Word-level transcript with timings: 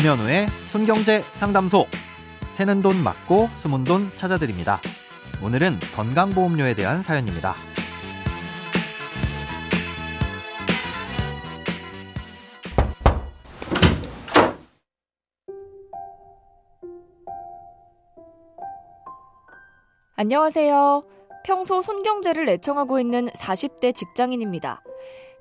김현우의 0.00 0.46
손경제 0.70 1.24
상담소. 1.34 1.88
새는 2.52 2.82
돈 2.82 3.02
맞고 3.02 3.48
숨은 3.56 3.82
돈 3.82 4.12
찾아드립니다. 4.14 4.80
오늘은 5.42 5.80
건강보험료에 5.96 6.74
대한 6.74 7.02
사연입니다. 7.02 7.54
안녕하세요. 20.14 21.02
평소 21.44 21.82
손경제를 21.82 22.48
애청하고 22.50 23.00
있는 23.00 23.26
40대 23.30 23.92
직장인입니다. 23.92 24.80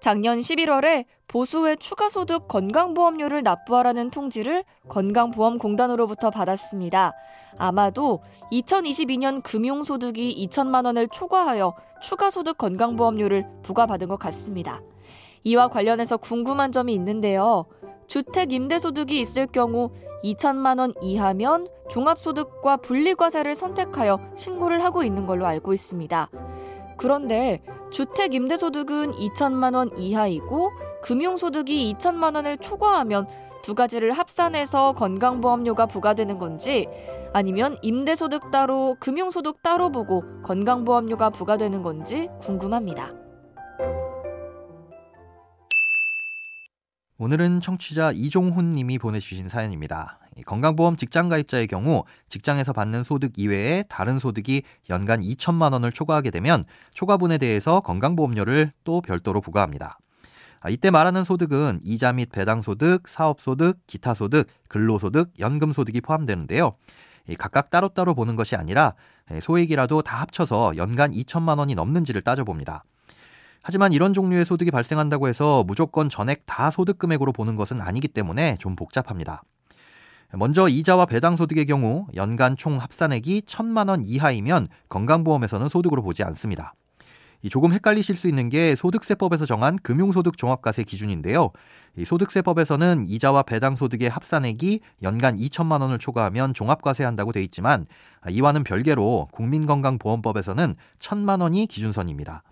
작년 0.00 0.38
11월에 0.40 1.04
보수의 1.26 1.76
추가소득 1.78 2.48
건강보험료를 2.48 3.42
납부하라는 3.42 4.10
통지를 4.10 4.64
건강보험공단으로부터 4.88 6.30
받았습니다. 6.30 7.12
아마도 7.58 8.22
2022년 8.52 9.42
금융소득이 9.42 10.46
2천만 10.46 10.86
원을 10.86 11.08
초과하여 11.08 11.74
추가소득 12.00 12.58
건강보험료를 12.58 13.44
부과받은 13.62 14.08
것 14.08 14.18
같습니다. 14.18 14.80
이와 15.44 15.68
관련해서 15.68 16.16
궁금한 16.16 16.72
점이 16.72 16.92
있는데요. 16.94 17.66
주택 18.06 18.52
임대소득이 18.52 19.20
있을 19.20 19.46
경우 19.46 19.90
2천만 20.22 20.78
원 20.78 20.92
이하면 21.02 21.68
종합소득과 21.88 22.78
분리과세를 22.78 23.54
선택하여 23.54 24.18
신고를 24.36 24.82
하고 24.84 25.02
있는 25.02 25.26
걸로 25.26 25.46
알고 25.46 25.72
있습니다. 25.72 26.28
그런데 26.96 27.62
주택 27.90 28.34
임대소득은 28.34 29.12
2천만 29.12 29.74
원 29.74 29.96
이하이고 29.96 30.70
금융소득이 31.02 31.92
2천만 31.94 32.34
원을 32.34 32.58
초과하면 32.58 33.26
두 33.62 33.74
가지를 33.74 34.12
합산해서 34.12 34.92
건강보험료가 34.92 35.86
부과되는 35.86 36.38
건지 36.38 36.86
아니면 37.32 37.76
임대소득 37.82 38.50
따로 38.50 38.96
금융소득 39.00 39.62
따로 39.62 39.90
보고 39.90 40.22
건강보험료가 40.42 41.30
부과되는 41.30 41.82
건지 41.82 42.28
궁금합니다. 42.40 43.25
오늘은 47.18 47.60
청취자 47.60 48.12
이종훈 48.12 48.72
님이 48.72 48.98
보내주신 48.98 49.48
사연입니다. 49.48 50.18
건강보험 50.44 50.96
직장가입자의 50.96 51.66
경우 51.66 52.04
직장에서 52.28 52.74
받는 52.74 53.04
소득 53.04 53.38
이외에 53.38 53.84
다른 53.88 54.18
소득이 54.18 54.62
연간 54.90 55.22
2천만 55.22 55.72
원을 55.72 55.92
초과하게 55.92 56.30
되면 56.30 56.62
초과분에 56.92 57.38
대해서 57.38 57.80
건강보험료를 57.80 58.70
또 58.84 59.00
별도로 59.00 59.40
부과합니다. 59.40 59.98
아, 60.60 60.68
이때 60.68 60.90
말하는 60.90 61.24
소득은 61.24 61.80
이자 61.82 62.12
및 62.12 62.30
배당 62.30 62.60
소득, 62.60 63.08
사업 63.08 63.40
소득, 63.40 63.78
기타 63.86 64.12
소득, 64.12 64.46
근로소득, 64.68 65.32
연금 65.38 65.72
소득이 65.72 66.02
포함되는데요. 66.02 66.76
각각 67.38 67.70
따로따로 67.70 68.14
보는 68.14 68.36
것이 68.36 68.56
아니라 68.56 68.92
소액이라도 69.40 70.02
다 70.02 70.20
합쳐서 70.20 70.76
연간 70.76 71.12
2천만 71.12 71.58
원이 71.58 71.76
넘는지를 71.76 72.20
따져봅니다. 72.20 72.84
하지만 73.68 73.92
이런 73.92 74.14
종류의 74.14 74.44
소득이 74.44 74.70
발생한다고 74.70 75.26
해서 75.26 75.64
무조건 75.66 76.08
전액 76.08 76.46
다 76.46 76.70
소득 76.70 77.00
금액으로 77.00 77.32
보는 77.32 77.56
것은 77.56 77.80
아니기 77.80 78.06
때문에 78.06 78.58
좀 78.58 78.76
복잡합니다. 78.76 79.42
먼저 80.34 80.68
이자와 80.68 81.06
배당 81.06 81.34
소득의 81.34 81.66
경우 81.66 82.06
연간 82.14 82.56
총 82.56 82.78
합산액이 82.80 83.42
천만 83.48 83.88
원 83.88 84.04
이하이면 84.06 84.66
건강보험에서는 84.88 85.68
소득으로 85.68 86.02
보지 86.02 86.22
않습니다. 86.22 86.74
조금 87.50 87.72
헷갈리실 87.72 88.14
수 88.14 88.28
있는 88.28 88.50
게 88.50 88.76
소득세법에서 88.76 89.46
정한 89.46 89.80
금융소득 89.82 90.38
종합과세 90.38 90.84
기준인데요. 90.84 91.50
소득세법에서는 92.06 93.06
이자와 93.08 93.42
배당 93.42 93.74
소득의 93.74 94.08
합산액이 94.08 94.78
연간 95.02 95.34
2천만 95.34 95.80
원을 95.80 95.98
초과하면 95.98 96.54
종합과세한다고 96.54 97.32
돼 97.32 97.42
있지만 97.42 97.86
이와는 98.30 98.62
별개로 98.62 99.26
국민건강보험법에서는 99.32 100.76
천만 101.00 101.40
원이 101.40 101.66
기준선입니다. 101.66 102.44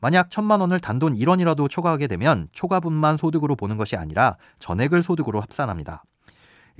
만약 0.00 0.30
천만 0.30 0.60
원을 0.60 0.80
단돈 0.80 1.14
1원이라도 1.14 1.68
초과하게 1.70 2.06
되면 2.06 2.48
초과분만 2.52 3.16
소득으로 3.16 3.56
보는 3.56 3.76
것이 3.76 3.96
아니라 3.96 4.36
전액을 4.58 5.02
소득으로 5.02 5.40
합산합니다. 5.40 6.04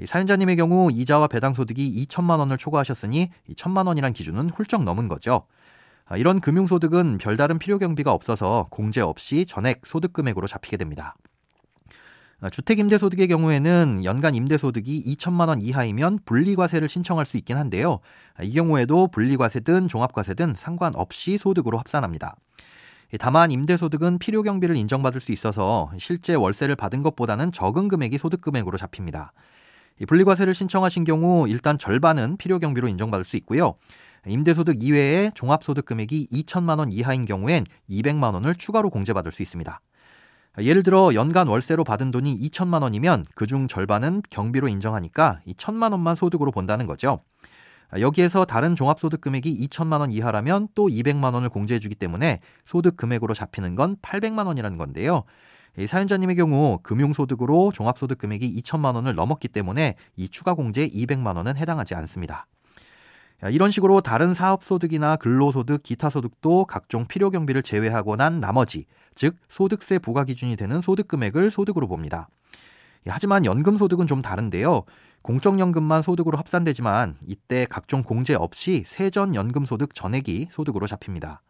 사연자님의 0.05 0.57
경우 0.57 0.91
이자와 0.91 1.29
배당 1.29 1.55
소득이 1.55 2.07
2천만 2.07 2.39
원을 2.39 2.59
초과하셨으니 2.59 3.31
1천만 3.51 3.87
원이란 3.87 4.13
기준은 4.13 4.51
훌쩍 4.51 4.83
넘은 4.83 5.09
거죠. 5.09 5.47
아, 6.07 6.17
이런 6.17 6.41
금융소득은 6.41 7.19
별다른 7.19 7.59
필요 7.59 7.79
경비가 7.79 8.13
없어서 8.13 8.67
공제 8.71 9.01
없이 9.01 9.47
전액 9.47 9.83
소득 9.87 10.13
금액으로 10.13 10.47
잡히게 10.47 10.77
됩니다. 10.77 11.15
아, 12.41 12.51
주택 12.51 12.79
임대 12.79 12.99
소득의 12.99 13.29
경우에는 13.29 14.05
연간 14.05 14.35
임대 14.35 14.59
소득이 14.59 15.03
2천만 15.17 15.49
원 15.49 15.63
이하이면 15.63 16.19
분리과세를 16.27 16.91
신청할 16.91 17.25
수 17.25 17.39
있긴 17.39 17.57
한데요. 17.57 18.01
아, 18.35 18.43
이 18.43 18.53
경우에도 18.53 19.07
분리과세든 19.09 19.89
종합과세든 19.89 20.55
상관없이 20.57 21.39
소득으로 21.39 21.79
합산합니다. 21.79 22.37
다만 23.19 23.51
임대소득은 23.51 24.19
필요 24.19 24.43
경비를 24.43 24.77
인정받을 24.77 25.21
수 25.21 25.33
있어서 25.33 25.91
실제 25.99 26.35
월세를 26.35 26.77
받은 26.77 27.03
것보다는 27.03 27.53
적은 27.53 27.89
금액이 27.89 28.19
소득 28.19 28.41
금액으로 28.41 28.79
잡힙니다. 28.79 29.33
분리과세를 30.09 30.55
신청하신 30.55 31.05
경우 31.05 31.49
일단 31.49 31.79
절반은 31.79 32.37
필요 32.37 32.59
경비로 32.59 32.89
인정받을 32.89 33.25
수 33.25 33.37
있고요. 33.37 33.75
임대소득 34.27 34.83
이외에 34.83 35.31
종합소득 35.35 35.85
금액이 35.85 36.29
2천만 36.33 36.79
원 36.79 36.91
이하인 36.91 37.25
경우엔 37.25 37.67
200만 37.91 38.35
원을 38.35 38.55
추가로 38.55 38.91
공제받을 38.91 39.31
수 39.33 39.43
있습니다. 39.43 39.81
예를 40.59 40.83
들어 40.83 41.13
연간 41.15 41.49
월세로 41.49 41.85
받은 41.85 42.11
돈이 42.11 42.39
2천만 42.39 42.83
원이면 42.83 43.25
그중 43.35 43.69
절반은 43.69 44.23
경비로 44.31 44.69
인정하니까 44.69 45.41
이 45.45 45.55
천만 45.57 45.93
원만 45.93 46.15
소득으로 46.15 46.53
본다는 46.53 46.87
거죠. 46.87 47.21
여기에서 48.00 48.45
다른 48.45 48.75
종합소득 48.75 49.21
금액이 49.21 49.67
2천만 49.69 50.00
원 50.00 50.11
이하라면 50.11 50.69
또 50.75 50.89
200만 50.89 51.34
원을 51.34 51.49
공제해 51.49 51.78
주기 51.78 51.95
때문에 51.95 52.41
소득 52.65 52.97
금액으로 52.97 53.34
잡히는 53.34 53.77
건 53.77 53.97
800만 54.03 54.47
원이라는 54.47 54.78
건데요. 54.78 55.25
사연자님의 55.87 56.37
경우 56.37 56.78
금융소득으로 56.83 57.72
종합소득 57.72 58.19
금액이 58.19 58.62
2천만 58.62 58.95
원을 58.95 59.15
넘었기 59.15 59.49
때문에 59.49 59.97
이 60.17 60.28
추가 60.28 60.55
공제 60.55 60.89
200만 60.89 61.37
원은 61.37 61.56
해당하지 61.56 61.95
않습니다. 61.95 62.47
이런 63.50 63.71
식으로 63.71 64.01
다른 64.01 64.33
사업소득이나 64.33 65.16
근로소득, 65.16 65.83
기타소득도 65.83 66.65
각종 66.66 67.06
필요경비를 67.06 67.62
제외하고 67.62 68.16
난 68.16 68.41
나머지, 68.41 68.87
즉 69.15 69.37
소득세 69.49 69.99
부과 69.99 70.25
기준이 70.25 70.56
되는 70.56 70.81
소득 70.81 71.09
금액을 71.09 71.51
소득으로 71.51 71.89
봅니다. 71.89 72.28
하지만 73.06 73.45
연금소득은 73.45 74.06
좀 74.06 74.22
다른데요. 74.22 74.84
공적연금만 75.25 76.03
소득으로 76.03 76.37
합산되지만 76.37 77.17
이때 77.27 77.65
각종 77.71 78.03
공제 78.03 78.35
없이 78.35 78.83
세전연금 78.87 79.65
소득 79.65 79.95
전액이 79.95 80.49
소득으로 80.51 80.87
잡힙니다. 80.87 81.41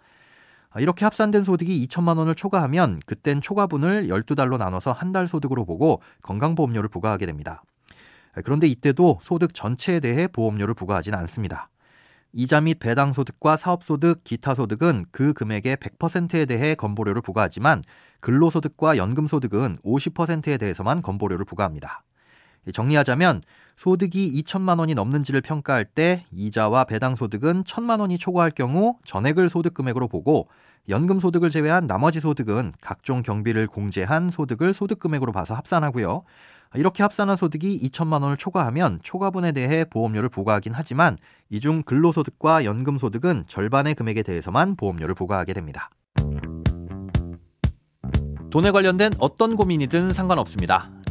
이렇게 0.78 1.04
합산된 1.04 1.42
소득이 1.42 1.84
2천만 1.86 2.18
원을 2.18 2.36
초과하면 2.36 3.00
그땐 3.04 3.40
초과분을 3.40 4.06
12달로 4.06 4.58
나눠서 4.58 4.92
한 4.92 5.12
달 5.12 5.26
소득으로 5.26 5.64
보고 5.64 6.00
건강보험료를 6.22 6.88
부과하게 6.88 7.26
됩니다. 7.26 7.64
그런데 8.44 8.68
이때도 8.68 9.18
소득 9.20 9.52
전체에 9.54 9.98
대해 9.98 10.28
보험료를 10.28 10.74
부과하지는 10.74 11.18
않습니다. 11.18 11.68
이자 12.32 12.60
및 12.60 12.78
배당 12.78 13.12
소득과 13.12 13.56
사업 13.56 13.82
소득, 13.82 14.22
기타 14.22 14.54
소득은 14.54 15.04
그 15.10 15.32
금액의 15.32 15.78
100%에 15.78 16.46
대해 16.46 16.76
건보료를 16.76 17.22
부과하지만 17.22 17.82
근로 18.20 18.50
소득과 18.50 18.96
연금 18.98 19.26
소득은 19.26 19.74
50%에 19.84 20.58
대해서만 20.58 21.02
건보료를 21.02 21.44
부과합니다. 21.44 22.04
정리하자면 22.72 23.40
소득이 23.76 24.42
2천만 24.42 24.78
원이 24.78 24.94
넘는지를 24.94 25.40
평가할 25.40 25.84
때 25.84 26.24
이자와 26.32 26.84
배당 26.84 27.14
소득은 27.14 27.64
1천만 27.64 28.00
원이 28.00 28.18
초과할 28.18 28.50
경우 28.50 28.96
전액을 29.04 29.48
소득 29.48 29.74
금액으로 29.74 30.08
보고 30.08 30.48
연금 30.88 31.18
소득을 31.18 31.50
제외한 31.50 31.86
나머지 31.86 32.20
소득은 32.20 32.72
각종 32.80 33.22
경비를 33.22 33.66
공제한 33.66 34.28
소득을 34.30 34.74
소득 34.74 34.98
금액으로 34.98 35.32
봐서 35.32 35.54
합산하고요. 35.54 36.24
이렇게 36.76 37.02
합산한 37.04 37.36
소득이 37.36 37.80
2천만 37.88 38.22
원을 38.22 38.36
초과하면 38.36 38.98
초과분에 39.02 39.52
대해 39.52 39.84
보험료를 39.84 40.28
부과하긴 40.28 40.72
하지만 40.74 41.16
이 41.50 41.60
중 41.60 41.82
근로소득과 41.84 42.64
연금소득은 42.64 43.44
절반의 43.46 43.94
금액에 43.94 44.22
대해서만 44.22 44.76
보험료를 44.76 45.14
부과하게 45.14 45.52
됩니다. 45.54 45.88
돈에 48.50 48.70
관련된 48.70 49.12
어떤 49.18 49.56
고민이든 49.56 50.12
상관없습니다. 50.12 50.90